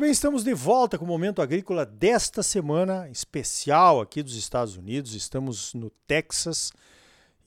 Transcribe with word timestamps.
Muito 0.00 0.06
bem, 0.06 0.12
estamos 0.12 0.42
de 0.42 0.54
volta 0.54 0.96
com 0.96 1.04
o 1.04 1.08
Momento 1.08 1.42
Agrícola 1.42 1.84
desta 1.84 2.42
semana 2.42 3.06
especial 3.10 4.00
aqui 4.00 4.22
dos 4.22 4.34
Estados 4.34 4.74
Unidos. 4.74 5.14
Estamos 5.14 5.74
no 5.74 5.90
Texas 6.06 6.72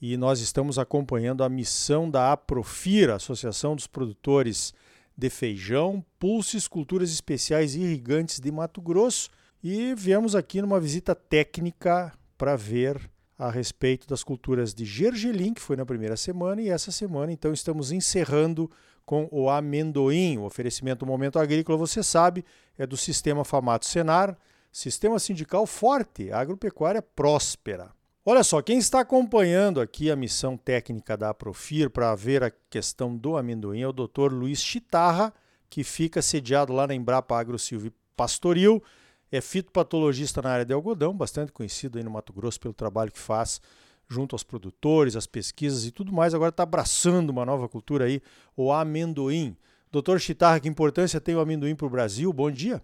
e 0.00 0.16
nós 0.16 0.38
estamos 0.38 0.78
acompanhando 0.78 1.42
a 1.42 1.48
missão 1.48 2.08
da 2.08 2.30
Aprofir, 2.30 3.10
Associação 3.10 3.74
dos 3.74 3.88
Produtores 3.88 4.72
de 5.18 5.28
Feijão, 5.28 6.04
Pulses, 6.16 6.68
Culturas 6.68 7.10
Especiais 7.10 7.74
e 7.74 7.80
Irrigantes 7.80 8.38
de 8.38 8.52
Mato 8.52 8.80
Grosso. 8.80 9.30
E 9.60 9.92
viemos 9.96 10.36
aqui 10.36 10.62
numa 10.62 10.78
visita 10.78 11.12
técnica 11.12 12.16
para 12.38 12.54
ver 12.54 13.10
a 13.36 13.50
respeito 13.50 14.06
das 14.06 14.22
culturas 14.22 14.72
de 14.72 14.84
gergelim, 14.84 15.54
que 15.54 15.60
foi 15.60 15.74
na 15.74 15.84
primeira 15.84 16.16
semana, 16.16 16.62
e 16.62 16.68
essa 16.68 16.92
semana 16.92 17.32
então 17.32 17.52
estamos 17.52 17.90
encerrando 17.90 18.70
com 19.04 19.28
o 19.30 19.50
amendoim. 19.50 20.38
O 20.38 20.44
oferecimento 20.44 21.06
Momento 21.06 21.38
Agrícola, 21.38 21.78
você 21.78 22.02
sabe, 22.02 22.44
é 22.78 22.86
do 22.86 22.96
Sistema 22.96 23.44
Famato 23.44 23.86
Senar, 23.86 24.36
sistema 24.72 25.18
sindical 25.18 25.66
forte, 25.66 26.32
agropecuária 26.32 27.00
próspera. 27.00 27.92
Olha 28.26 28.42
só, 28.42 28.62
quem 28.62 28.78
está 28.78 29.00
acompanhando 29.00 29.80
aqui 29.80 30.10
a 30.10 30.16
missão 30.16 30.56
técnica 30.56 31.16
da 31.16 31.30
Aprofir 31.30 31.90
para 31.90 32.14
ver 32.14 32.42
a 32.42 32.50
questão 32.70 33.14
do 33.14 33.36
amendoim 33.36 33.82
é 33.82 33.86
o 33.86 33.92
Dr. 33.92 34.32
Luiz 34.32 34.62
Chitarra, 34.62 35.32
que 35.68 35.84
fica 35.84 36.22
sediado 36.22 36.72
lá 36.72 36.86
na 36.86 36.94
Embrapa 36.94 37.38
Agro 37.38 37.58
Silvio 37.58 37.92
Pastoril, 38.16 38.82
é 39.30 39.40
fitopatologista 39.40 40.40
na 40.40 40.50
área 40.50 40.64
de 40.64 40.72
algodão, 40.72 41.14
bastante 41.14 41.52
conhecido 41.52 41.98
aí 41.98 42.04
no 42.04 42.10
Mato 42.10 42.32
Grosso 42.32 42.58
pelo 42.58 42.72
trabalho 42.72 43.12
que 43.12 43.18
faz 43.18 43.60
junto 44.08 44.34
aos 44.34 44.42
produtores, 44.42 45.16
as 45.16 45.26
pesquisas 45.26 45.84
e 45.84 45.90
tudo 45.90 46.12
mais, 46.12 46.34
agora 46.34 46.50
está 46.50 46.62
abraçando 46.62 47.30
uma 47.30 47.44
nova 47.44 47.68
cultura 47.68 48.06
aí, 48.06 48.22
o 48.56 48.72
amendoim. 48.72 49.56
Doutor 49.90 50.20
Chitarra, 50.20 50.60
que 50.60 50.68
importância 50.68 51.20
tem 51.20 51.34
o 51.34 51.40
amendoim 51.40 51.74
para 51.74 51.86
o 51.86 51.90
Brasil? 51.90 52.32
Bom 52.32 52.50
dia. 52.50 52.82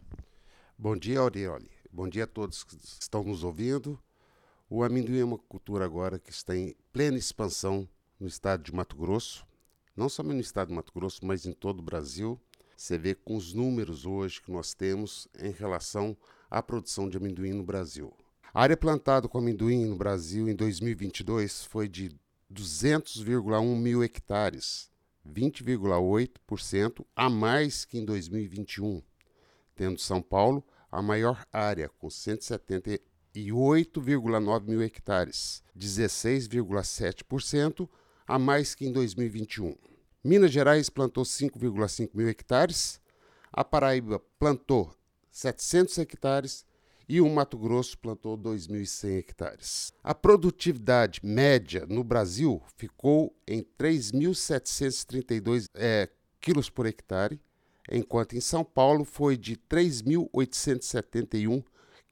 Bom 0.79 0.97
dia, 0.97 1.21
Aureoli. 1.21 1.71
Bom 1.93 2.09
dia 2.09 2.25
a 2.25 2.27
todos 2.27 2.63
que 2.63 2.77
estão 2.77 3.25
nos 3.25 3.43
ouvindo. 3.43 3.99
O 4.69 4.85
amendoim 4.85 5.19
é 5.19 5.25
uma 5.25 5.39
cultura 5.39 5.85
agora 5.85 6.19
que 6.19 6.31
está 6.31 6.57
em 6.57 6.75
plena 6.93 7.19
expansão 7.19 7.89
no 8.21 8.29
estado 8.29 8.63
de 8.63 8.73
Mato 8.73 8.95
Grosso, 8.97 9.45
não 9.97 10.09
somente 10.09 10.37
no 10.37 10.41
estado 10.41 10.69
de 10.69 10.75
Mato 10.75 10.93
Grosso, 10.95 11.27
mas 11.27 11.45
em 11.47 11.53
todo 11.53 11.81
o 11.81 11.83
Brasil. 11.83 12.41
Você 12.77 12.97
vê 12.97 13.15
com 13.15 13.37
os 13.37 13.53
números 13.53 14.07
hoje 14.07 14.41
que 14.41 14.51
nós 14.53 14.73
temos 14.73 15.27
em 15.39 15.51
relação 15.51 16.17
à 16.49 16.63
produção 16.63 17.09
de 17.09 17.17
amendoim 17.17 17.53
no 17.53 17.65
Brasil. 17.65 18.15
A 18.53 18.63
área 18.63 18.77
plantada 18.77 19.29
com 19.29 19.39
amendoim 19.39 19.87
no 19.87 19.95
Brasil 19.95 20.49
em 20.49 20.57
2022 20.57 21.65
foi 21.65 21.89
de 21.89 22.11
200,1 22.53 23.77
mil 23.77 24.03
hectares, 24.03 24.91
20,8% 25.25 27.07
a 27.15 27.31
mais 27.31 27.85
que 27.85 27.97
em 27.97 28.05
2021, 28.05 29.01
tendo 29.77 30.01
São 30.01 30.21
Paulo 30.21 30.67
a 30.91 31.01
maior 31.01 31.47
área, 31.53 31.89
com 31.91 32.09
178,9 32.09 34.67
mil 34.67 34.83
hectares, 34.83 35.63
16,7% 35.79 37.89
a 38.27 38.37
mais 38.37 38.75
que 38.75 38.85
em 38.85 38.93
2021. 38.93 39.77
Minas 40.25 40.51
Gerais 40.51 40.91
plantou 40.91 41.23
5,5 41.23 42.11
mil 42.13 42.29
hectares, 42.29 43.01
a 43.53 43.63
Paraíba 43.63 44.21
plantou 44.41 44.93
700 45.31 45.99
hectares, 45.99 46.69
e 47.11 47.21
o 47.21 47.29
Mato 47.29 47.59
Grosso 47.59 47.99
plantou 47.99 48.39
2.100 48.39 49.19
hectares. 49.19 49.93
A 50.01 50.15
produtividade 50.15 51.19
média 51.25 51.85
no 51.89 52.05
Brasil 52.05 52.63
ficou 52.77 53.35
em 53.49 53.67
3.732 53.77 55.65
é, 55.75 56.09
quilos 56.41 56.71
por 56.71 56.87
hectare, 56.87 57.41
enquanto 57.91 58.37
em 58.37 58.41
São 58.41 58.63
Paulo 58.63 59.05
foi 59.05 59.37
de 59.37 59.57
3.871 59.57 61.65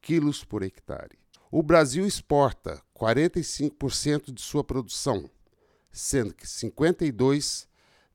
quilos 0.03 0.43
por 0.43 0.65
hectare. 0.65 1.17
O 1.49 1.63
Brasil 1.63 2.05
exporta 2.05 2.83
45% 2.93 4.33
de 4.33 4.43
sua 4.43 4.65
produção, 4.65 5.31
sendo 5.93 6.35
que 6.35 6.45
52 6.45 7.69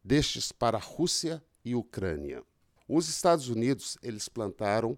destes 0.03 0.52
para 0.52 0.78
a 0.78 0.81
Rússia 0.81 1.41
e 1.63 1.75
Ucrânia. 1.75 2.44
Os 2.90 3.07
Estados 3.07 3.47
Unidos 3.47 3.97
eles 4.03 4.28
plantaram 4.28 4.97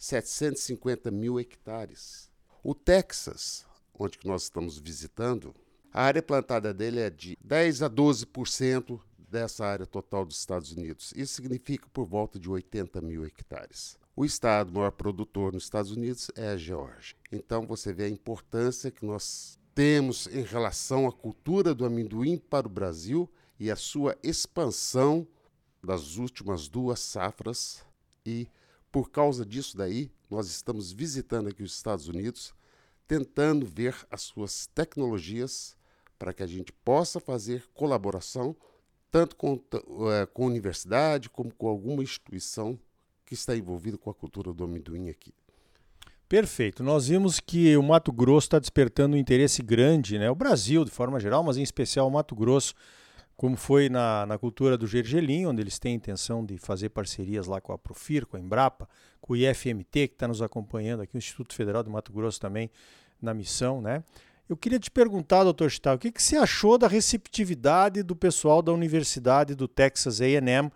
750 0.00 1.10
mil 1.10 1.38
hectares. 1.38 2.30
O 2.64 2.74
Texas, 2.74 3.66
onde 3.92 4.18
nós 4.24 4.44
estamos 4.44 4.78
visitando, 4.78 5.54
a 5.92 6.02
área 6.02 6.22
plantada 6.22 6.72
dele 6.72 7.00
é 7.00 7.10
de 7.10 7.36
10 7.44 7.82
a 7.82 7.90
12% 7.90 8.98
dessa 9.18 9.66
área 9.66 9.84
total 9.84 10.24
dos 10.24 10.38
Estados 10.38 10.72
Unidos. 10.72 11.12
Isso 11.14 11.34
significa 11.34 11.86
por 11.92 12.06
volta 12.06 12.38
de 12.38 12.48
80 12.48 13.02
mil 13.02 13.26
hectares. 13.26 13.98
O 14.16 14.24
estado 14.24 14.72
maior 14.72 14.90
produtor 14.90 15.52
nos 15.52 15.64
Estados 15.64 15.92
Unidos 15.92 16.30
é 16.34 16.48
a 16.48 16.56
Geórgia. 16.56 17.14
Então 17.30 17.66
você 17.66 17.92
vê 17.92 18.04
a 18.04 18.08
importância 18.08 18.90
que 18.90 19.04
nós 19.04 19.58
temos 19.74 20.26
em 20.28 20.42
relação 20.42 21.06
à 21.06 21.12
cultura 21.12 21.74
do 21.74 21.84
amendoim 21.84 22.38
para 22.38 22.66
o 22.66 22.70
Brasil 22.70 23.30
e 23.58 23.70
a 23.70 23.76
sua 23.76 24.16
expansão 24.22 25.28
das 25.84 26.16
últimas 26.16 26.68
duas 26.68 27.00
safras 27.00 27.84
e 28.24 28.48
por 28.90 29.10
causa 29.10 29.44
disso 29.44 29.76
daí, 29.76 30.10
nós 30.28 30.48
estamos 30.48 30.92
visitando 30.92 31.48
aqui 31.48 31.62
os 31.62 31.74
Estados 31.74 32.08
Unidos, 32.08 32.54
tentando 33.06 33.66
ver 33.66 33.94
as 34.10 34.22
suas 34.22 34.66
tecnologias 34.66 35.76
para 36.18 36.32
que 36.32 36.42
a 36.42 36.46
gente 36.46 36.72
possa 36.72 37.18
fazer 37.18 37.64
colaboração 37.74 38.54
tanto 39.10 39.34
com, 39.34 39.60
é, 40.12 40.26
com 40.26 40.44
a 40.44 40.46
universidade 40.46 41.28
como 41.28 41.52
com 41.52 41.66
alguma 41.66 42.02
instituição 42.02 42.78
que 43.26 43.34
está 43.34 43.56
envolvida 43.56 43.98
com 43.98 44.10
a 44.10 44.14
cultura 44.14 44.52
do 44.52 44.64
amendoim 44.64 45.08
aqui. 45.08 45.34
Perfeito. 46.28 46.84
Nós 46.84 47.08
vimos 47.08 47.40
que 47.40 47.76
o 47.76 47.82
Mato 47.82 48.12
Grosso 48.12 48.46
está 48.46 48.58
despertando 48.60 49.16
um 49.16 49.18
interesse 49.18 49.62
grande, 49.62 50.16
né? 50.16 50.30
O 50.30 50.34
Brasil, 50.34 50.84
de 50.84 50.90
forma 50.90 51.18
geral, 51.18 51.42
mas 51.42 51.56
em 51.56 51.62
especial 51.62 52.06
o 52.06 52.10
Mato 52.10 52.36
Grosso, 52.36 52.72
como 53.40 53.56
foi 53.56 53.88
na, 53.88 54.26
na 54.26 54.36
cultura 54.36 54.76
do 54.76 54.86
gergelim, 54.86 55.46
onde 55.46 55.62
eles 55.62 55.78
têm 55.78 55.94
intenção 55.94 56.44
de 56.44 56.58
fazer 56.58 56.90
parcerias 56.90 57.46
lá 57.46 57.58
com 57.58 57.72
a 57.72 57.78
Profir, 57.78 58.26
com 58.26 58.36
a 58.36 58.40
Embrapa, 58.40 58.86
com 59.18 59.32
o 59.32 59.36
IFMT, 59.36 60.08
que 60.08 60.14
está 60.14 60.28
nos 60.28 60.42
acompanhando 60.42 61.00
aqui, 61.00 61.16
o 61.16 61.18
Instituto 61.18 61.54
Federal 61.54 61.82
de 61.82 61.88
Mato 61.88 62.12
Grosso 62.12 62.38
também 62.38 62.70
na 63.18 63.32
missão, 63.32 63.80
né? 63.80 64.04
Eu 64.46 64.58
queria 64.58 64.78
te 64.78 64.90
perguntar, 64.90 65.42
doutor 65.42 65.70
Chital, 65.70 65.96
o 65.96 65.98
que, 65.98 66.12
que 66.12 66.22
você 66.22 66.36
achou 66.36 66.76
da 66.76 66.86
receptividade 66.86 68.02
do 68.02 68.14
pessoal 68.14 68.60
da 68.60 68.74
Universidade 68.74 69.54
do 69.54 69.66
Texas 69.66 70.20
A&M 70.20 70.70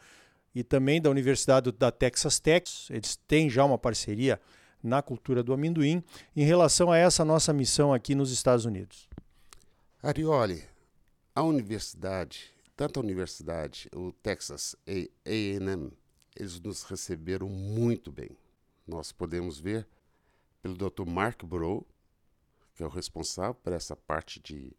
e 0.55 0.65
também 0.65 1.03
da 1.03 1.11
Universidade 1.11 1.71
da 1.71 1.91
Texas 1.91 2.41
Tech? 2.41 2.67
Eles 2.89 3.15
têm 3.29 3.51
já 3.51 3.63
uma 3.63 3.77
parceria 3.77 4.41
na 4.83 5.03
cultura 5.03 5.43
do 5.43 5.53
amendoim 5.53 6.03
em 6.35 6.45
relação 6.45 6.91
a 6.91 6.97
essa 6.97 7.27
nossa 7.27 7.53
missão 7.53 7.93
aqui 7.93 8.15
nos 8.15 8.33
Estados 8.33 8.65
Unidos. 8.65 9.07
Arioli, 10.03 10.65
a 11.35 11.43
universidade 11.43 12.54
tanto 12.77 12.99
a 12.99 13.03
universidade, 13.03 13.89
o 13.95 14.13
Texas 14.13 14.77
A&M, 14.87 15.93
eles 16.35 16.61
nos 16.61 16.83
receberam 16.83 17.49
muito 17.49 18.11
bem. 18.11 18.31
Nós 18.87 19.13
podemos 19.13 19.59
ver 19.59 19.87
pelo 20.61 20.77
Dr. 20.77 21.07
Mark 21.07 21.45
Bro, 21.45 21.87
que 22.75 22.83
é 22.83 22.87
o 22.87 22.91
responsável 22.91 23.55
por 23.55 23.73
essa 23.73 23.95
parte 23.95 24.41
de 24.41 24.73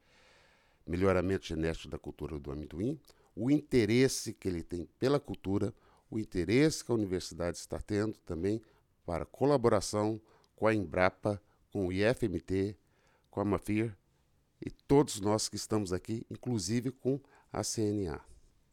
melhoramento 0.85 1.45
genético 1.45 1.87
da 1.87 1.97
cultura 1.97 2.37
do 2.37 2.51
amendoim, 2.51 2.99
o 3.35 3.49
interesse 3.49 4.33
que 4.33 4.47
ele 4.47 4.61
tem 4.61 4.85
pela 4.99 5.19
cultura, 5.19 5.73
o 6.09 6.19
interesse 6.19 6.83
que 6.83 6.91
a 6.91 6.95
universidade 6.95 7.57
está 7.57 7.79
tendo 7.79 8.17
também 8.19 8.61
para 9.05 9.25
colaboração 9.25 10.21
com 10.55 10.67
a 10.67 10.73
Embrapa, 10.73 11.41
com 11.71 11.87
o 11.87 11.91
IFMT, 11.91 12.77
com 13.29 13.41
a 13.41 13.45
Mafir 13.45 13.95
e 14.65 14.69
todos 14.69 15.19
nós 15.19 15.49
que 15.49 15.55
estamos 15.55 15.91
aqui, 15.91 16.25
inclusive 16.29 16.91
com 16.91 17.19
a 17.55 17.63
CNA, 17.63 18.19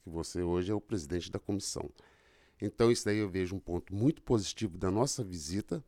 que 0.03 0.11
você 0.11 0.43
hoje 0.43 0.73
é 0.73 0.75
o 0.75 0.81
presidente 0.81 1.31
da 1.31 1.39
comissão. 1.39 1.89
Então, 2.61 2.91
isso 2.91 3.05
daí 3.05 3.19
eu 3.19 3.29
vejo 3.29 3.55
um 3.55 3.61
ponto 3.61 3.95
muito 3.95 4.23
positivo 4.23 4.77
da 4.77 4.91
nossa 4.91 5.23
visita 5.23 5.83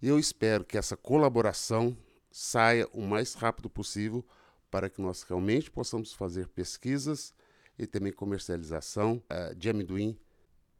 e 0.00 0.08
eu 0.08 0.18
espero 0.18 0.64
que 0.64 0.76
essa 0.76 0.96
colaboração 0.96 1.96
saia 2.30 2.86
o 2.92 3.00
mais 3.00 3.34
rápido 3.34 3.70
possível 3.70 4.24
para 4.70 4.90
que 4.90 5.00
nós 5.00 5.22
realmente 5.22 5.70
possamos 5.70 6.12
fazer 6.12 6.48
pesquisas 6.48 7.32
e 7.78 7.86
também 7.86 8.12
comercialização 8.12 9.22
uh, 9.30 9.54
de 9.54 9.70
amendoim, 9.70 10.18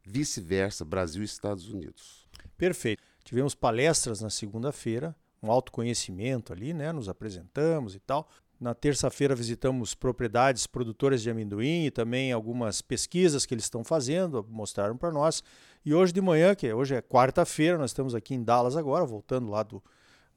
vice-versa, 0.03 0.85
Brasil 0.85 1.21
e 1.21 1.25
Estados 1.25 1.69
Unidos. 1.69 2.27
Perfeito. 2.57 3.01
Tivemos 3.23 3.55
palestras 3.55 4.21
na 4.21 4.29
segunda-feira, 4.29 5.15
um 5.41 5.51
autoconhecimento 5.51 6.53
ali, 6.53 6.73
né? 6.73 6.91
Nos 6.91 7.09
apresentamos 7.09 7.95
e 7.95 7.99
tal. 7.99 8.29
Na 8.59 8.73
terça-feira 8.73 9.35
visitamos 9.35 9.93
propriedades 9.93 10.65
produtoras 10.65 11.21
de 11.21 11.29
amendoim 11.29 11.85
e 11.85 11.91
também 11.91 12.31
algumas 12.31 12.81
pesquisas 12.81 13.45
que 13.45 13.53
eles 13.53 13.65
estão 13.65 13.83
fazendo, 13.83 14.45
mostraram 14.49 14.95
para 14.95 15.11
nós. 15.11 15.43
E 15.85 15.93
hoje 15.93 16.13
de 16.13 16.21
manhã, 16.21 16.55
que 16.55 16.71
hoje 16.71 16.95
é 16.95 17.01
quarta-feira, 17.01 17.77
nós 17.77 17.89
estamos 17.91 18.15
aqui 18.15 18.33
em 18.33 18.43
Dallas 18.43 18.77
agora, 18.77 19.05
voltando 19.05 19.49
lá 19.49 19.61
do, 19.61 19.83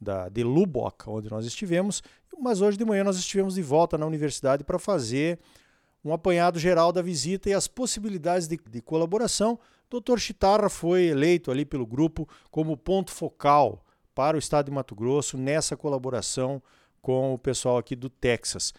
da, 0.01 0.29
de 0.29 0.43
Lubbock, 0.43 1.09
onde 1.09 1.31
nós 1.31 1.47
estivemos. 1.47 2.03
Mas 2.41 2.61
hoje 2.61 2.77
de 2.77 2.85
manhã 2.85 3.05
nós 3.05 3.17
estivemos 3.17 3.55
de 3.55 3.63
volta 3.63 3.97
na 3.97 4.05
universidade 4.05 4.65
para 4.65 4.79
fazer 4.79 5.39
um 6.05 6.13
apanhado 6.13 6.59
geral 6.59 6.93
da 6.93 7.03
visita 7.03 7.49
e 7.49 7.55
as 7.55 7.69
possibilidades 7.69 8.49
de, 8.49 8.59
de 8.69 8.81
colaboração, 8.81 9.59
Dr. 9.91 10.19
Chitarra 10.19 10.69
foi 10.69 11.07
eleito 11.07 11.51
ali 11.51 11.65
pelo 11.65 11.87
grupo 11.87 12.29
como 12.51 12.77
ponto 12.77 13.11
focal 13.11 13.85
para 14.15 14.37
o 14.37 14.39
estado 14.39 14.67
de 14.67 14.73
Mato 14.73 14.95
Grosso 14.95 15.39
nessa 15.39 15.77
colaboração 15.77 16.63
com 17.01 17.35
o 17.35 17.39
pessoal 17.39 17.79
aqui 17.79 17.97
do 17.97 18.11
Texas. 18.11 18.73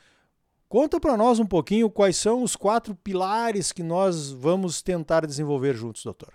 Conta 0.67 0.99
para 0.99 1.17
nós 1.17 1.39
um 1.39 1.45
pouquinho 1.45 1.89
quais 1.89 2.15
são 2.15 2.43
os 2.43 2.55
quatro 2.55 2.93
pilares 2.93 3.71
que 3.71 3.81
nós 3.81 4.29
vamos 4.29 4.81
tentar 4.81 5.25
desenvolver 5.25 5.75
juntos, 5.75 6.03
doutor. 6.03 6.33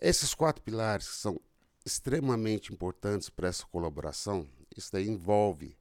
Esses 0.00 0.34
quatro 0.34 0.62
pilares 0.62 1.06
são 1.06 1.40
extremamente 1.84 2.72
importantes 2.72 3.30
para 3.30 3.48
essa 3.48 3.64
colaboração. 3.66 4.46
Isso 4.76 4.92
daí 4.92 5.08
envolve 5.08 5.76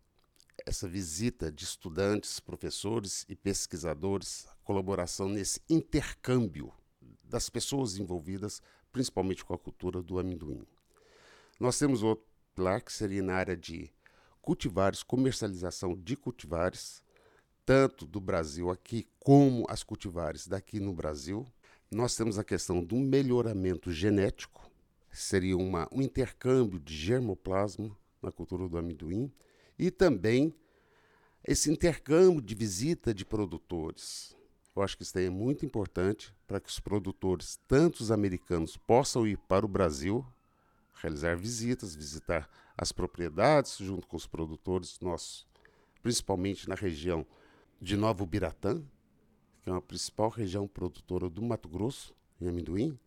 essa 0.65 0.87
visita 0.87 1.51
de 1.51 1.63
estudantes, 1.63 2.39
professores 2.39 3.25
e 3.29 3.35
pesquisadores, 3.35 4.47
colaboração 4.63 5.29
nesse 5.29 5.61
intercâmbio 5.69 6.71
das 7.23 7.49
pessoas 7.49 7.97
envolvidas, 7.97 8.61
principalmente 8.91 9.43
com 9.43 9.53
a 9.53 9.57
cultura 9.57 10.01
do 10.01 10.19
amendoim. 10.19 10.65
Nós 11.59 11.77
temos 11.77 12.03
outro 12.03 12.25
pilar 12.55 12.81
que 12.81 12.91
seria 12.91 13.21
na 13.21 13.35
área 13.35 13.55
de 13.55 13.91
cultivares, 14.47 15.03
comercialização 15.03 15.93
de 15.93 16.15
cultivares, 16.15 17.03
tanto 17.65 18.05
do 18.05 18.21
Brasil 18.21 18.69
aqui 18.69 19.05
como 19.19 19.65
as 19.67 19.83
cultivares 19.83 20.47
daqui 20.47 20.79
no 20.79 20.93
Brasil. 20.93 21.45
Nós 21.91 22.15
temos 22.15 22.39
a 22.39 22.45
questão 22.45 22.81
do 22.81 22.95
melhoramento 22.95 23.91
genético, 23.91 24.71
seria 25.11 25.57
uma, 25.57 25.89
um 25.91 26.01
intercâmbio 26.01 26.79
de 26.79 26.95
germoplasma 26.95 27.91
na 28.21 28.31
cultura 28.31 28.69
do 28.69 28.77
amendoim, 28.77 29.29
e 29.77 29.91
também 29.91 30.53
esse 31.45 31.69
intercâmbio 31.69 32.41
de 32.41 32.55
visita 32.55 33.13
de 33.13 33.25
produtores. 33.25 34.33
Eu 34.73 34.81
acho 34.81 34.95
que 34.95 35.03
isso 35.03 35.19
é 35.19 35.29
muito 35.29 35.65
importante 35.65 36.33
para 36.47 36.61
que 36.61 36.69
os 36.69 36.79
produtores, 36.79 37.59
tanto 37.67 37.99
os 37.99 38.13
americanos, 38.13 38.77
possam 38.77 39.27
ir 39.27 39.37
para 39.39 39.65
o 39.65 39.69
Brasil, 39.69 40.25
realizar 41.01 41.35
visitas, 41.35 41.95
visitar 41.95 42.49
as 42.77 42.91
propriedades 42.91 43.77
junto 43.77 44.07
com 44.07 44.15
os 44.15 44.27
produtores 44.27 44.99
nossos, 44.99 45.47
principalmente 46.01 46.69
na 46.69 46.75
região 46.75 47.25
de 47.81 47.95
Novo 47.97 48.25
Biratã, 48.25 48.81
que 49.61 49.69
é 49.69 49.73
a 49.73 49.81
principal 49.81 50.29
região 50.29 50.67
produtora 50.67 51.29
do 51.29 51.41
Mato 51.41 51.67
Grosso 51.67 52.15
em 52.39 52.47
amendoim, 52.47 52.97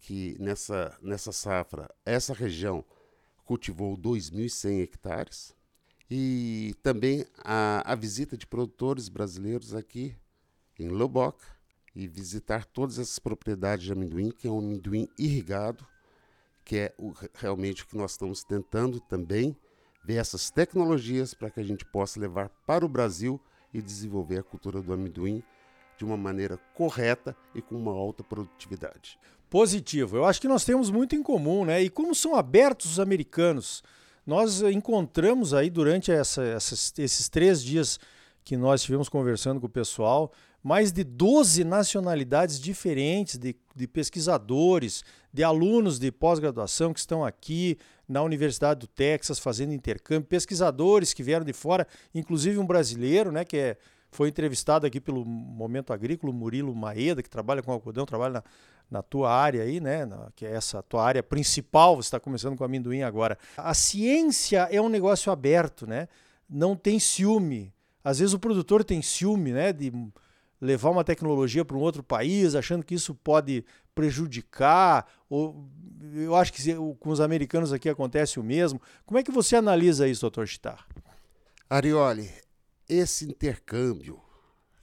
que 0.00 0.36
nessa, 0.38 0.96
nessa 1.02 1.32
safra, 1.32 1.92
essa 2.04 2.32
região 2.32 2.84
cultivou 3.44 3.96
2.100 3.96 4.82
hectares, 4.82 5.56
e 6.10 6.74
também 6.82 7.26
a, 7.38 7.92
a 7.92 7.94
visita 7.94 8.36
de 8.36 8.46
produtores 8.46 9.08
brasileiros 9.08 9.74
aqui 9.74 10.16
em 10.78 10.88
Lubbock 10.88 11.42
e 11.94 12.06
visitar 12.06 12.64
todas 12.64 12.98
essas 12.98 13.18
propriedades 13.18 13.84
de 13.84 13.92
amendoim, 13.92 14.30
que 14.30 14.46
é 14.46 14.50
um 14.50 14.58
amendoim 14.58 15.08
irrigado, 15.18 15.86
que 16.66 16.76
é 16.76 16.94
o, 16.98 17.14
realmente 17.34 17.84
o 17.84 17.86
que 17.86 17.96
nós 17.96 18.10
estamos 18.10 18.42
tentando 18.42 18.98
também 18.98 19.56
ver 20.04 20.16
essas 20.16 20.50
tecnologias 20.50 21.32
para 21.32 21.48
que 21.48 21.60
a 21.60 21.62
gente 21.62 21.84
possa 21.84 22.18
levar 22.18 22.50
para 22.66 22.84
o 22.84 22.88
Brasil 22.88 23.40
e 23.72 23.80
desenvolver 23.80 24.40
a 24.40 24.42
cultura 24.42 24.82
do 24.82 24.92
amendoim 24.92 25.42
de 25.96 26.04
uma 26.04 26.16
maneira 26.16 26.58
correta 26.74 27.36
e 27.54 27.62
com 27.62 27.76
uma 27.76 27.92
alta 27.92 28.24
produtividade. 28.24 29.16
Positivo. 29.48 30.16
Eu 30.16 30.24
acho 30.24 30.40
que 30.40 30.48
nós 30.48 30.64
temos 30.64 30.90
muito 30.90 31.14
em 31.14 31.22
comum, 31.22 31.64
né? 31.64 31.80
E 31.82 31.88
como 31.88 32.14
são 32.14 32.34
abertos 32.34 32.92
os 32.92 33.00
americanos, 33.00 33.82
nós 34.26 34.60
encontramos 34.60 35.54
aí 35.54 35.70
durante 35.70 36.10
essa, 36.10 36.42
essas, 36.42 36.92
esses 36.98 37.28
três 37.28 37.62
dias 37.62 37.98
que 38.44 38.56
nós 38.56 38.80
estivemos 38.80 39.08
conversando 39.08 39.60
com 39.60 39.66
o 39.66 39.70
pessoal, 39.70 40.32
mais 40.66 40.90
de 40.90 41.04
12 41.04 41.62
nacionalidades 41.62 42.58
diferentes 42.58 43.38
de, 43.38 43.54
de 43.72 43.86
pesquisadores, 43.86 45.04
de 45.32 45.44
alunos 45.44 45.96
de 45.96 46.10
pós-graduação 46.10 46.92
que 46.92 46.98
estão 46.98 47.24
aqui 47.24 47.78
na 48.08 48.20
Universidade 48.20 48.80
do 48.80 48.88
Texas 48.88 49.38
fazendo 49.38 49.72
intercâmbio, 49.72 50.26
pesquisadores 50.26 51.14
que 51.14 51.22
vieram 51.22 51.44
de 51.44 51.52
fora, 51.52 51.86
inclusive 52.12 52.58
um 52.58 52.66
brasileiro, 52.66 53.30
né, 53.30 53.44
que 53.44 53.56
é, 53.56 53.76
foi 54.10 54.28
entrevistado 54.28 54.84
aqui 54.88 55.00
pelo 55.00 55.24
Momento 55.24 55.92
Agrícola, 55.92 56.32
Murilo 56.32 56.74
Maeda, 56.74 57.22
que 57.22 57.30
trabalha 57.30 57.62
com 57.62 57.70
algodão, 57.70 58.04
trabalha 58.04 58.32
na, 58.32 58.44
na 58.90 59.02
tua 59.02 59.32
área 59.32 59.62
aí, 59.62 59.78
né, 59.78 60.04
na, 60.04 60.32
que 60.34 60.44
é 60.44 60.50
essa 60.50 60.82
tua 60.82 61.04
área 61.04 61.22
principal, 61.22 61.94
você 61.94 62.08
está 62.08 62.18
começando 62.18 62.56
com 62.56 62.64
amendoim 62.64 63.04
agora. 63.04 63.38
A 63.56 63.72
ciência 63.72 64.66
é 64.68 64.82
um 64.82 64.88
negócio 64.88 65.30
aberto, 65.30 65.86
né? 65.86 66.08
Não 66.50 66.74
tem 66.74 66.98
ciúme. 66.98 67.72
Às 68.02 68.18
vezes 68.18 68.34
o 68.34 68.38
produtor 68.40 68.82
tem 68.82 69.00
ciúme, 69.00 69.52
né, 69.52 69.72
de 69.72 69.92
levar 70.60 70.90
uma 70.90 71.04
tecnologia 71.04 71.64
para 71.64 71.76
um 71.76 71.80
outro 71.80 72.02
país, 72.02 72.54
achando 72.54 72.84
que 72.84 72.94
isso 72.94 73.14
pode 73.14 73.64
prejudicar. 73.94 75.06
Ou, 75.28 75.68
eu 76.14 76.34
acho 76.34 76.52
que 76.52 76.74
com 76.98 77.10
os 77.10 77.20
americanos 77.20 77.72
aqui 77.72 77.88
acontece 77.88 78.38
o 78.38 78.42
mesmo. 78.42 78.80
Como 79.04 79.18
é 79.18 79.22
que 79.22 79.32
você 79.32 79.56
analisa 79.56 80.08
isso, 80.08 80.22
doutor 80.22 80.46
Chitar? 80.46 80.86
Arioli, 81.68 82.30
esse 82.88 83.24
intercâmbio 83.24 84.20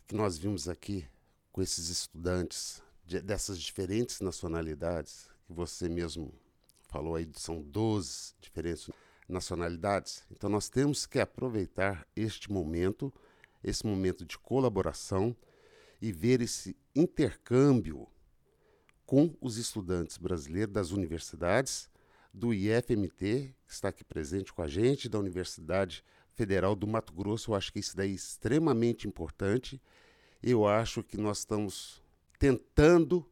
que 0.07 0.15
nós 0.15 0.37
vimos 0.37 0.67
aqui 0.67 1.05
com 1.51 1.61
esses 1.61 1.89
estudantes 1.89 2.81
de, 3.05 3.21
dessas 3.21 3.59
diferentes 3.59 4.19
nacionalidades, 4.19 5.29
que 5.45 5.53
você 5.53 5.87
mesmo 5.87 6.33
falou 6.89 7.15
aí, 7.15 7.29
são 7.35 7.61
12 7.61 8.33
diferentes 8.39 8.89
nacionalidades. 9.27 10.23
Então 10.31 10.49
nós 10.49 10.69
temos 10.69 11.05
que 11.05 11.19
aproveitar 11.19 12.05
este 12.15 12.51
momento, 12.51 13.13
esse 13.63 13.85
momento 13.85 14.25
de 14.25 14.37
colaboração 14.37 15.35
e 16.03 16.11
ver 16.11 16.41
esse 16.41 16.75
intercâmbio 16.93 18.09
com 19.05 19.33
os 19.39 19.55
estudantes 19.55 20.17
brasileiros 20.17 20.73
das 20.73 20.91
universidades, 20.91 21.89
do 22.33 22.53
IFMT, 22.53 23.55
que 23.65 23.73
está 23.73 23.87
aqui 23.87 24.03
presente 24.03 24.51
com 24.51 24.61
a 24.61 24.67
gente, 24.67 25.07
da 25.07 25.17
Universidade 25.17 26.03
Federal 26.33 26.75
do 26.75 26.85
Mato 26.85 27.13
Grosso. 27.13 27.51
Eu 27.51 27.55
acho 27.55 27.71
que 27.71 27.79
isso 27.79 27.95
daí 27.95 28.11
é 28.11 28.15
extremamente 28.15 29.07
importante. 29.07 29.81
Eu 30.41 30.67
acho 30.67 31.01
que 31.03 31.15
nós 31.15 31.37
estamos 31.37 32.03
tentando 32.37 33.25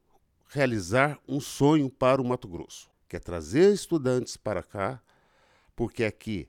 realizar 0.48 1.20
um 1.28 1.42
sonho 1.42 1.90
para 1.90 2.22
o 2.22 2.26
Mato 2.26 2.48
Grosso, 2.48 2.90
que 3.06 3.18
é 3.18 3.20
trazer 3.20 3.74
estudantes 3.74 4.38
para 4.38 4.64
cá, 4.64 5.04
porque 5.76 6.06
aqui 6.06 6.48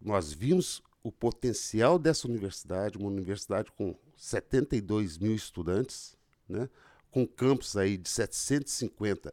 nós 0.00 0.32
vimos 0.32 0.82
o 1.02 1.12
potencial 1.12 1.98
dessa 1.98 2.26
universidade, 2.26 2.98
uma 2.98 3.08
universidade 3.08 3.70
com 3.72 3.94
72 4.16 5.18
mil 5.18 5.34
estudantes, 5.34 6.16
né, 6.48 6.68
com 7.10 7.26
campus 7.26 7.76
aí 7.76 7.96
de 7.96 8.08
750 8.08 9.32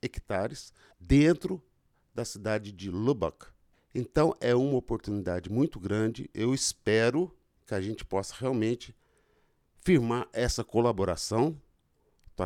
hectares, 0.00 0.72
dentro 0.98 1.62
da 2.14 2.24
cidade 2.24 2.72
de 2.72 2.90
Lubbock. 2.90 3.46
Então 3.94 4.34
é 4.40 4.54
uma 4.54 4.76
oportunidade 4.76 5.50
muito 5.50 5.78
grande. 5.78 6.28
Eu 6.34 6.54
espero 6.54 7.34
que 7.66 7.74
a 7.74 7.80
gente 7.80 8.04
possa 8.04 8.34
realmente 8.38 8.94
firmar 9.82 10.28
essa 10.32 10.64
colaboração 10.64 11.60
com 12.34 12.42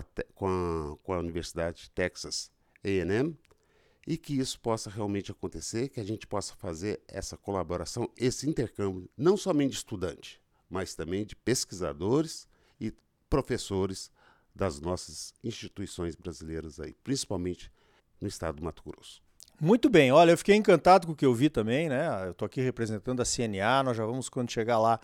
a, 0.47 0.97
com 1.03 1.13
a 1.13 1.19
Universidade 1.19 1.91
Texas 1.91 2.51
A&M 2.85 3.37
e 4.07 4.17
que 4.17 4.39
isso 4.39 4.61
possa 4.61 4.89
realmente 4.89 5.33
acontecer, 5.33 5.89
que 5.89 5.99
a 5.99 6.05
gente 6.05 6.27
possa 6.27 6.55
fazer 6.55 7.01
essa 7.09 7.37
colaboração, 7.37 8.09
esse 8.17 8.49
intercâmbio, 8.49 9.11
não 9.17 9.37
somente 9.37 9.73
de 9.73 9.77
estudante, 9.79 10.41
mas 10.71 10.95
também 10.95 11.25
de 11.25 11.35
pesquisadores 11.35 12.47
e 12.81 12.93
professores 13.29 14.11
das 14.55 14.81
nossas 14.81 15.35
instituições 15.43 16.15
brasileiras 16.15 16.79
aí, 16.79 16.95
principalmente 17.03 17.71
no 18.21 18.29
estado 18.29 18.57
do 18.57 18.65
Mato 18.65 18.83
Grosso. 18.85 19.21
Muito 19.61 19.89
bem, 19.89 20.13
olha, 20.13 20.33
eu 20.33 20.39
fiquei 20.39 20.55
encantado 20.55 21.07
com 21.07 21.13
o 21.15 21.17
que 21.17 21.27
eu 21.27 21.35
vi 21.35 21.49
também, 21.49 21.89
né? 21.89 22.27
Eu 22.27 22.33
estou 22.33 22.47
aqui 22.47 22.61
representando 22.61 23.21
a 23.21 23.25
CNA, 23.25 23.83
nós 23.83 23.97
já 23.97 24.05
vamos, 24.05 24.29
quando 24.29 24.51
chegar 24.51 24.79
lá 24.79 25.01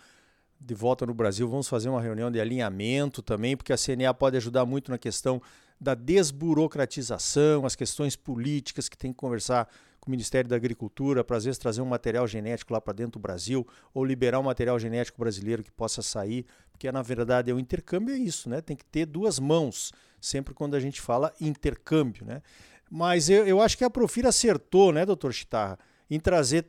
de 0.65 0.73
volta 0.73 1.05
no 1.05 1.13
Brasil, 1.13 1.47
vamos 1.47 1.67
fazer 1.67 1.89
uma 1.89 2.01
reunião 2.01 2.31
de 2.31 2.39
alinhamento 2.39 3.21
também, 3.21 3.57
porque 3.57 3.73
a 3.73 3.77
CNA 3.77 4.13
pode 4.13 4.37
ajudar 4.37 4.65
muito 4.65 4.89
na 4.89 4.97
questão 4.97 5.41
da 5.79 5.93
desburocratização, 5.93 7.65
as 7.65 7.75
questões 7.75 8.15
políticas 8.15 8.87
que 8.87 8.97
tem 8.97 9.11
que 9.11 9.17
conversar 9.17 9.67
com 9.99 10.09
o 10.09 10.11
Ministério 10.11 10.49
da 10.49 10.55
Agricultura 10.55 11.23
para 11.23 11.37
às 11.37 11.43
vezes 11.43 11.57
trazer 11.57 11.81
um 11.81 11.85
material 11.85 12.25
genético 12.27 12.73
lá 12.73 12.79
para 12.79 12.93
dentro 12.93 13.13
do 13.13 13.19
Brasil 13.19 13.67
ou 13.93 14.05
liberar 14.05 14.39
um 14.39 14.43
material 14.43 14.79
genético 14.79 15.19
brasileiro 15.19 15.63
que 15.63 15.71
possa 15.71 16.01
sair, 16.01 16.45
porque 16.71 16.89
na 16.91 17.01
verdade 17.01 17.51
o 17.51 17.59
intercâmbio 17.59 18.15
é 18.15 18.17
isso, 18.17 18.49
né? 18.49 18.61
Tem 18.61 18.75
que 18.75 18.85
ter 18.85 19.05
duas 19.05 19.39
mãos 19.39 19.91
sempre 20.21 20.53
quando 20.53 20.75
a 20.75 20.79
gente 20.79 21.01
fala 21.01 21.33
intercâmbio, 21.41 22.25
né? 22.25 22.41
Mas 22.89 23.29
eu, 23.29 23.45
eu 23.45 23.61
acho 23.61 23.77
que 23.77 23.83
a 23.83 23.89
Profira 23.89 24.29
acertou, 24.29 24.91
né, 24.93 25.05
doutor 25.05 25.33
Chitarra, 25.33 25.79
em 26.09 26.19
trazer 26.19 26.67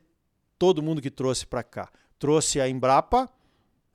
todo 0.57 0.81
mundo 0.81 1.01
que 1.01 1.11
trouxe 1.11 1.45
para 1.45 1.63
cá. 1.63 1.89
Trouxe 2.17 2.59
a 2.59 2.67
Embrapa, 2.67 3.29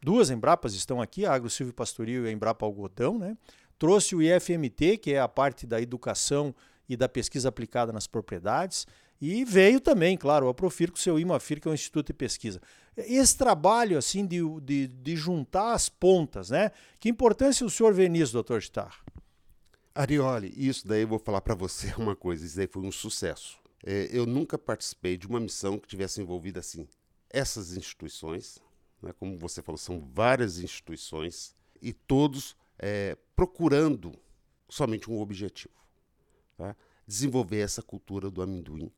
duas 0.02 0.30
Embrapas 0.30 0.74
estão 0.74 1.00
aqui, 1.00 1.24
a 1.24 1.32
Agro 1.32 1.50
Silvio 1.50 1.74
Pastoril 1.74 2.24
e 2.24 2.28
a 2.28 2.32
Embrapa 2.32 2.64
Algodão, 2.64 3.18
né? 3.18 3.36
Trouxe 3.78 4.14
o 4.14 4.22
IFMT, 4.22 4.98
que 4.98 5.12
é 5.12 5.20
a 5.20 5.28
parte 5.28 5.66
da 5.66 5.80
educação 5.80 6.54
e 6.88 6.96
da 6.96 7.08
pesquisa 7.08 7.48
aplicada 7.48 7.92
nas 7.92 8.06
propriedades, 8.06 8.86
e 9.20 9.44
veio 9.44 9.80
também, 9.80 10.16
claro, 10.16 10.48
a 10.48 10.54
Profir 10.54 10.90
com 10.90 10.96
o 10.96 11.00
seu 11.00 11.18
IMAFIR, 11.18 11.60
que 11.60 11.68
é 11.68 11.70
o 11.70 11.74
Instituto 11.74 12.06
de 12.06 12.14
Pesquisa. 12.14 12.60
Esse 12.96 13.36
trabalho 13.36 13.98
assim 13.98 14.26
de, 14.26 14.40
de, 14.62 14.86
de 14.88 15.16
juntar 15.16 15.74
as 15.74 15.88
pontas, 15.88 16.50
né? 16.50 16.70
Que 16.98 17.08
importância 17.08 17.64
o 17.66 17.70
senhor 17.70 17.92
vê 17.92 18.08
nisso, 18.08 18.32
doutor 18.32 18.58
Starr? 18.60 19.04
Arioli, 19.94 20.52
isso 20.56 20.86
daí 20.86 21.02
eu 21.02 21.08
vou 21.08 21.18
falar 21.18 21.40
para 21.42 21.54
você 21.54 21.92
uma 21.98 22.16
coisa, 22.16 22.46
isso 22.46 22.56
daí 22.56 22.66
foi 22.66 22.82
um 22.82 22.92
sucesso. 22.92 23.58
É, 23.84 24.08
eu 24.10 24.24
nunca 24.26 24.58
participei 24.58 25.16
de 25.16 25.26
uma 25.26 25.40
missão 25.40 25.78
que 25.78 25.88
tivesse 25.88 26.20
envolvido 26.20 26.58
assim 26.58 26.86
essas 27.28 27.76
instituições, 27.76 28.58
né, 29.02 29.12
como 29.12 29.36
você 29.36 29.62
falou, 29.62 29.78
são 29.78 30.00
várias 30.00 30.58
instituições 30.58 31.54
e 31.80 31.92
todos 31.92 32.56
é, 32.78 33.16
procurando 33.34 34.12
somente 34.68 35.10
um 35.10 35.20
objetivo: 35.20 35.74
tá? 36.56 36.76
desenvolver 37.06 37.60
essa 37.60 37.82
cultura 37.82 38.30
do 38.30 38.42
amendoim 38.42 38.90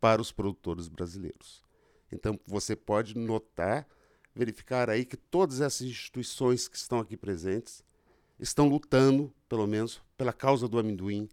para 0.00 0.20
os 0.20 0.32
produtores 0.32 0.88
brasileiros. 0.88 1.62
Então 2.10 2.38
você 2.46 2.76
pode 2.76 3.16
notar, 3.16 3.86
verificar 4.34 4.88
aí 4.88 5.04
que 5.04 5.16
todas 5.16 5.60
essas 5.60 5.82
instituições 5.86 6.68
que 6.68 6.76
estão 6.76 7.00
aqui 7.00 7.16
presentes 7.16 7.82
estão 8.38 8.68
lutando, 8.68 9.32
pelo 9.48 9.66
menos, 9.66 10.02
pela 10.16 10.32
causa 10.32 10.68
do 10.68 10.78
amendoim, 10.78 11.28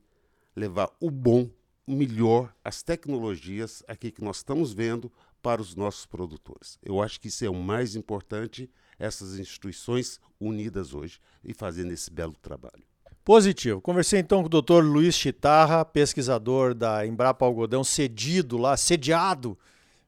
levar 0.55 0.89
o 0.99 1.11
bom, 1.11 1.49
o 1.85 1.91
melhor, 1.91 2.55
as 2.63 2.81
tecnologias 2.81 3.83
aqui 3.87 4.11
que 4.11 4.23
nós 4.23 4.37
estamos 4.37 4.71
vendo 4.71 5.11
para 5.43 5.61
os 5.61 5.75
nossos 5.75 6.05
produtores. 6.05 6.79
Eu 6.81 7.01
acho 7.01 7.19
que 7.19 7.27
isso 7.27 7.43
é 7.43 7.49
o 7.49 7.53
mais 7.53 7.95
importante, 7.95 8.71
essas 8.97 9.37
instituições 9.37 10.19
unidas 10.39 10.93
hoje 10.93 11.19
e 11.43 11.53
fazendo 11.53 11.91
esse 11.91 12.09
belo 12.09 12.33
trabalho. 12.41 12.81
Positivo. 13.25 13.81
Conversei 13.81 14.19
então 14.21 14.41
com 14.41 14.47
o 14.47 14.61
Dr. 14.61 14.83
Luiz 14.83 15.15
Chitarra, 15.15 15.83
pesquisador 15.83 16.73
da 16.73 17.05
Embrapa 17.05 17.45
Algodão, 17.45 17.83
cedido 17.83 18.57
lá, 18.57 18.75
sediado 18.77 19.57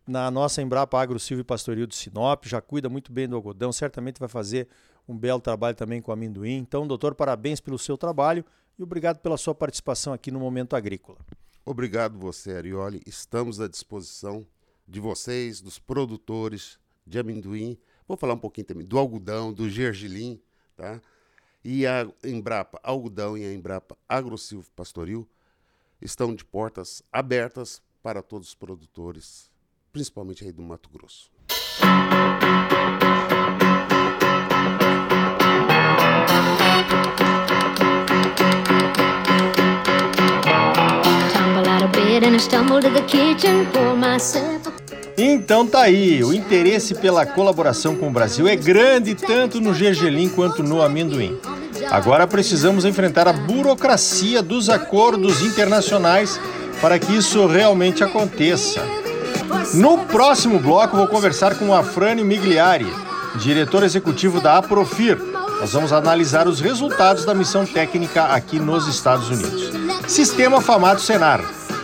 na 0.08 0.32
nossa 0.32 0.62
Embrapa 0.62 1.02
Agro 1.02 1.20
Silvio 1.20 1.42
e 1.42 1.46
Pastoril 1.46 1.86
de 1.86 1.96
Sinop, 1.96 2.46
já 2.46 2.62
cuida 2.62 2.88
muito 2.88 3.12
bem 3.12 3.28
do 3.28 3.36
algodão, 3.36 3.72
certamente 3.72 4.20
vai 4.20 4.30
fazer 4.30 4.68
um 5.08 5.18
belo 5.18 5.42
trabalho 5.42 5.76
também 5.76 6.02
com 6.02 6.12
amendoim. 6.12 6.58
Então, 6.58 6.88
doutor, 6.88 7.14
parabéns 7.16 7.60
pelo 7.60 7.78
seu 7.78 7.98
trabalho 7.98 8.46
e 8.78 8.84
obrigado 8.84 9.20
pela 9.20 9.38
sua 9.38 9.56
participação 9.56 10.14
aqui 10.14 10.32
no 10.32 10.40
Momento 10.40 10.76
Agrícola. 10.76 11.18
Obrigado 11.66 12.20
você, 12.20 12.52
Arioli. 12.52 13.02
Estamos 13.06 13.60
à 13.60 13.68
disposição 13.68 14.46
de 14.88 15.00
vocês, 15.00 15.62
dos 15.62 15.80
produtores 15.80 16.80
de 17.06 17.20
amendoim. 17.20 17.78
Vou 18.08 18.18
falar 18.18 18.34
um 18.34 18.40
pouquinho 18.40 18.68
também 18.68 18.86
do 18.86 18.98
algodão, 18.98 19.52
do 19.52 19.70
gergelim, 19.70 20.42
tá? 20.76 21.02
E 21.64 21.88
a 21.88 22.08
Embrapa 22.24 22.80
Algodão 22.84 23.38
e 23.38 23.44
a 23.44 23.54
Embrapa 23.54 23.98
Agrosilvo 24.08 24.70
Pastoril 24.76 25.28
estão 26.00 26.36
de 26.36 26.46
portas 26.46 27.02
abertas 27.12 27.82
para 28.04 28.22
todos 28.22 28.50
os 28.50 28.56
produtores, 28.56 29.50
principalmente 29.92 30.46
aí 30.46 30.52
do 30.52 30.62
Mato 30.62 30.90
Grosso. 30.90 31.32
Então 45.18 45.66
tá 45.66 45.84
aí, 45.84 46.22
o 46.22 46.34
interesse 46.34 46.94
pela 46.94 47.26
colaboração 47.26 47.96
com 47.96 48.10
o 48.10 48.12
Brasil 48.12 48.46
é 48.46 48.58
grande 48.58 49.16
tanto 49.16 49.62
no 49.62 49.74
gergelim 49.74 50.28
quanto 50.28 50.62
no 50.62 50.82
amendoim. 50.82 51.40
Agora 51.90 52.28
precisamos 52.28 52.84
enfrentar 52.84 53.26
a 53.26 53.32
burocracia 53.32 54.42
dos 54.42 54.70
acordos 54.70 55.42
internacionais 55.44 56.38
para 56.82 57.00
que 57.00 57.16
isso 57.16 57.48
realmente 57.48 58.04
aconteça. 58.04 58.82
No 59.74 60.00
próximo 60.00 60.60
bloco 60.60 60.98
vou 60.98 61.08
conversar 61.08 61.56
com 61.56 61.74
Afrânio 61.74 62.26
Migliari, 62.26 62.92
diretor 63.36 63.82
executivo 63.82 64.42
da 64.42 64.58
Aprofir. 64.58 65.18
Nós 65.62 65.72
vamos 65.72 65.94
analisar 65.94 66.50
os 66.50 66.60
resultados 66.60 67.24
da 67.24 67.34
missão 67.34 67.66
técnica 67.66 68.26
aqui 68.26 68.60
nos 68.60 68.90
Estados 68.90 69.30
Unidos. 69.30 69.72
Sistema 70.06 70.60
Famato 70.60 71.02
Senar 71.02 71.42